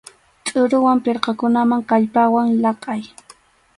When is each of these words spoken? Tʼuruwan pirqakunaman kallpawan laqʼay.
Tʼuruwan 0.45 0.97
pirqakunaman 1.05 1.81
kallpawan 1.89 2.47
laqʼay. 2.63 3.01